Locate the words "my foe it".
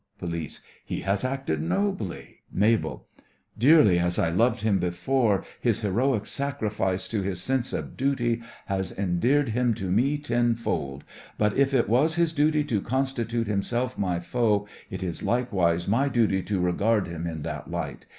13.95-15.03